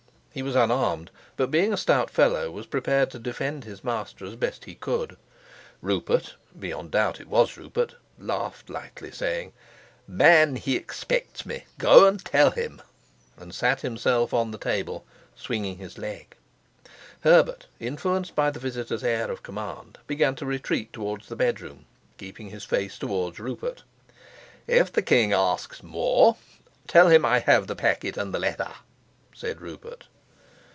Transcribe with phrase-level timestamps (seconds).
[0.33, 4.37] He was unarmed, but, being a stout fellow, was prepared to defend his master as
[4.37, 5.17] best he could.
[5.81, 9.53] Rupert beyond doubt it was Rupert laughed lightly, saying again,
[10.17, 11.65] "Man, he expects me.
[11.77, 12.81] Go and tell him,"
[13.37, 16.33] and sat himself on the table, swinging his leg.
[17.25, 21.83] Herbert, influenced by the visitor's air of command, began to retreat towards the bedroom,
[22.17, 23.83] keeping his face towards Rupert.
[24.65, 26.37] "If the king asks more,
[26.87, 28.71] tell him I have the packet and the letter,"
[29.35, 30.07] said Rupert.